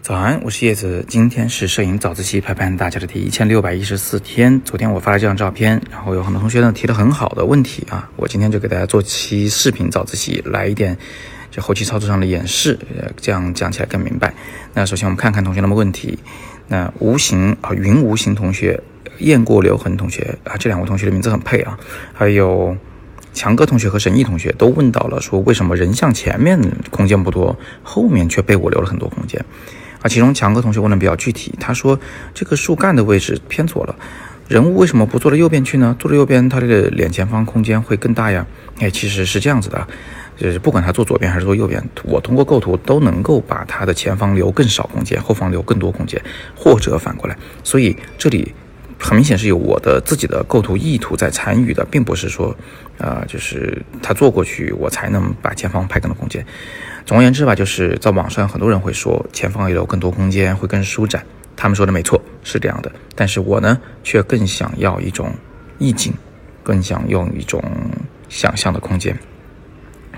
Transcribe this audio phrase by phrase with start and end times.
[0.00, 1.04] 早安，我是叶子。
[1.06, 4.58] 今天是摄影早自习陪伴大家的第一千六百一十四天。
[4.62, 10.96] 昨天我发了这张照片，然后有很多同学呢提了很好的问题啊，我今天就给大家做期视频早自习，来一点
[11.50, 14.32] 就后期操作上的演示，呃，这样讲起来更明白。
[14.72, 16.18] 那首先我们看看同学们的问题。
[16.68, 18.82] 那无形啊，云无形同学，
[19.18, 21.78] 雁过留痕同学啊，这两位同学的名字很配啊。
[22.14, 22.76] 还有
[23.32, 29.44] 强哥同学和沈毅同学都问到了，说为什么人像前面空间不多，后面却被我留了很多空间？
[30.00, 31.98] 啊，其中强哥同学问的比较具体，他说
[32.32, 33.96] 这个树干的位置偏左了，
[34.46, 35.94] 人物为什么不坐到右边去呢？
[35.98, 38.46] 坐到右边，他这个脸前方空间会更大呀。
[38.78, 39.86] 哎，其实是这样子的，
[40.36, 46.22] 就是不管他坐左边还是坐右边，我通过构图都能够把他的前方留更少空间，后方留更多空间，
[46.54, 47.36] 或者反过来。
[47.64, 48.54] 所以这里
[48.98, 52.54] 很明显是有我的自己的构图意图在参与的，并不是说，
[52.98, 56.44] 呃，就是他坐过去我才能把前方拍更多空间。
[57.06, 61.24] 总而言之吧，就是在网上很多人会说前方有更多空间会更舒展，
[61.56, 62.90] 他们说的没错，是这样的。
[63.14, 65.32] 但是我呢，却更想要一种
[65.78, 66.12] 意境，
[66.62, 67.62] 更想用一种
[68.28, 69.16] 想象的空间。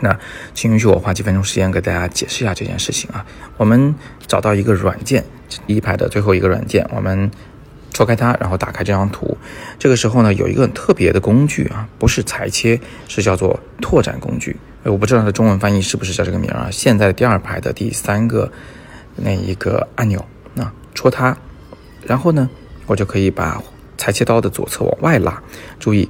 [0.00, 0.16] 那
[0.54, 3.26] 请允许我花几分钟时间给大家解释一下这件事情啊。
[3.56, 3.92] 我们
[4.28, 5.24] 找到一个软件，
[5.66, 7.28] 一排的最后一个软件，我们
[7.98, 9.36] 戳开它，然后打开这张图。
[9.76, 14.56] 这个时候呢，有一个很特别的工具啊，不是裁切，是叫做拓展工具。
[14.84, 16.68] 我不知道它的中文翻译是不是叫这个名啊？
[16.70, 18.48] 现在第二排的第三个
[19.16, 21.36] 那一个按钮，那戳它，
[22.04, 22.48] 然后呢，
[22.86, 23.60] 我就可以把
[23.96, 25.42] 裁切刀的左侧往外拉。
[25.80, 26.08] 注意，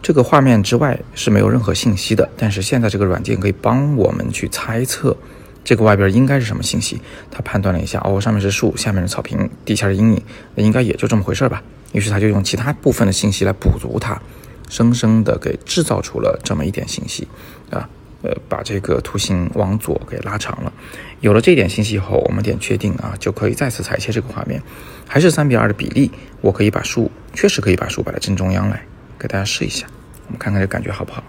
[0.00, 5.16] 这个画面之外是没有任何信息的，但是现在这个软件可以帮我们去猜测
[5.64, 7.00] 这个外边应该是什么信息。
[7.30, 10.22] 他判断了一下，哦，上面是树，下面是草坪，底下是阴影，
[10.56, 11.62] 应该也就这么回事吧。
[11.92, 14.20] 于是他就用其他部分的信息来补足它，
[14.68, 17.26] 生生的给制造出了这么一点信息
[17.70, 17.88] 啊。
[18.22, 20.72] 呃，把这个图形往左给拉长了。
[21.20, 24.62] 有了这点信息以后，我们点确定啊，就可以再次裁切这个画面，
[25.06, 26.10] 还是三比二的比例。
[26.40, 28.82] 我可以把树，确实可以把树摆在正中央来，
[29.18, 29.86] 给大家试一下，
[30.26, 31.22] 我们看看这感觉好不好？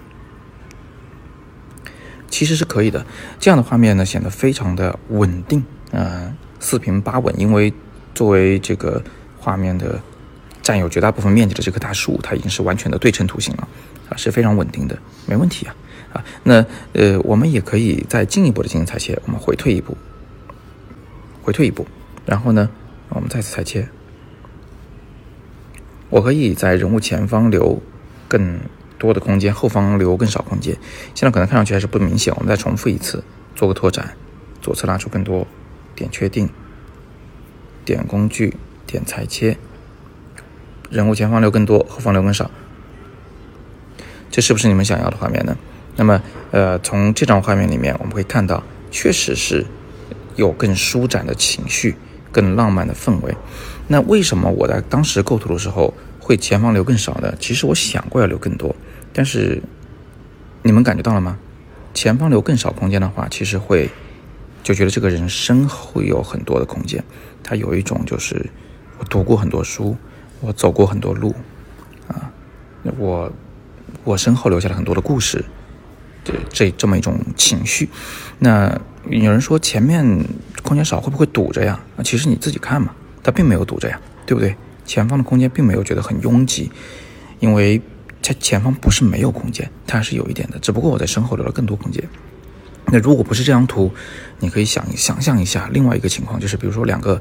[2.36, 3.06] 其实是可以的。
[3.40, 5.64] 这样的画面呢，显得非常的稳定
[5.94, 7.34] 啊，四平八稳。
[7.40, 7.74] 因为
[8.14, 9.02] 作为这个
[9.40, 9.98] 画面的
[10.62, 13.66] 占有绝大部分面积的这棵大树，它已经是完全的对称图形了
[14.10, 15.74] 啊，是非常稳定的，没问题啊。
[16.12, 19.18] 啊，那呃，我们也可以再进一步的进行裁切。
[19.26, 19.96] 我们回退一步，
[21.42, 21.88] 回退一步，
[22.26, 22.70] 然后呢，
[23.08, 23.88] 我们再次裁切。
[26.10, 27.82] 我可以在人物前方留
[28.28, 28.60] 更
[28.98, 30.76] 多的空间，后方留更少空间。
[31.14, 33.24] 现在可能看上去还是不明显，我们再重复一次，
[33.56, 34.16] 做个拓展，
[34.62, 35.48] 左侧拉出更多，
[35.96, 36.50] 点确定，
[37.84, 38.56] 点工具，
[38.86, 39.58] 点裁切，
[40.90, 42.50] 人物前方留更多，后方留更少。
[44.32, 45.58] 这是不是你们想要的画面呢？
[45.96, 48.62] 那么，呃，从这张画面里面，我们会看到，
[48.92, 49.66] 确实是
[50.36, 51.96] 有更舒展的情绪，
[52.34, 53.34] 更浪漫的氛围。
[53.88, 55.94] 那为什么我在当时构图的时候
[56.26, 57.38] 会前方留更少的？
[57.40, 58.76] 其实我想过要留更多，
[59.14, 59.62] 但是
[60.64, 61.38] 你们感觉到了吗？
[61.94, 63.88] 前方留更少空间的话，其实会
[64.64, 67.04] 就觉得这个人身后有很多的空间。
[67.44, 68.44] 他有一种就是
[68.98, 69.96] 我读过很多书，
[70.42, 71.36] 我走过很多路，
[72.08, 72.32] 啊，
[72.98, 73.32] 我
[74.04, 75.46] 我身后留下了很多的故事。
[76.24, 77.88] 对这这么一种情绪，
[78.40, 78.76] 那
[79.08, 80.26] 有人说前面
[80.64, 81.80] 空间少会不会堵着呀？
[82.04, 84.56] 其实你自己看嘛，他并没有堵着呀，对不对？
[84.86, 86.72] 前方的空间并没有觉得很拥挤，
[87.40, 87.82] 因为
[88.22, 92.04] 它前方不是没有空间，它是有一点的，只不过我在身后留了更多空间。
[92.88, 93.92] 那如果不是这张图，
[94.40, 97.20] 你可以想想象一下另外一个情况，就是比如说两个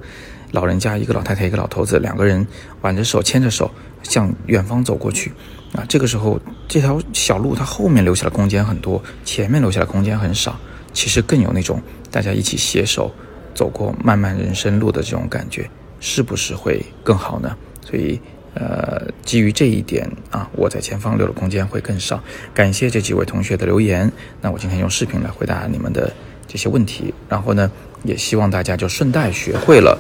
[0.53, 2.47] 老人家，一个老太太，一个老头子，两个人
[2.83, 3.71] 挽着手，牵着手
[4.03, 5.33] 向远方走过去。
[5.73, 6.39] 啊，这个时候
[6.69, 10.57] 这条小路它后面留下的空间很多，前面留下的空间很少，
[10.93, 13.11] 其实更有那种大家一起携手
[13.55, 15.69] 走过漫漫人生路的这种感觉，
[16.05, 17.57] 是不是会更好呢？
[17.81, 18.21] 所以，
[18.53, 22.23] 呃，基于这一点啊，我在前方留的空间会更少。
[22.53, 26.13] 感谢这几位同学的留言，那我今天用视频来回答你们的
[26.47, 27.71] 这些问题，然后呢，
[28.03, 29.99] 也希望大家就顺带学会了，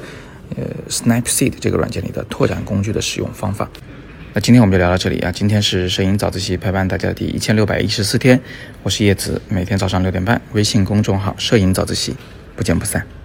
[0.57, 3.67] 呃，Snapseed 这个软件里的拓展工具的使用方法。
[4.35, 5.33] 那今天我们就聊到这里啊！
[5.33, 8.39] 今天是摄影早自习陪伴大家的第一千六百一十四天，
[8.83, 12.15] 我是叶子，每天早上六点半，微信公众号“摄影早自习”，
[12.55, 13.24] 不见不散。